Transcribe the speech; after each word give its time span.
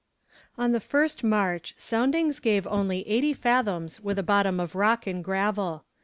On 0.57 0.71
the 0.71 0.79
1st 0.79 1.21
March 1.23 1.75
soundings 1.77 2.39
gave 2.39 2.65
only 2.65 3.07
eighty 3.07 3.33
fathoms 3.33 3.99
with 4.01 4.17
a 4.17 4.23
bottom 4.23 4.59
of 4.59 4.73
rock 4.73 5.05
and 5.05 5.23
gravel. 5.23 5.85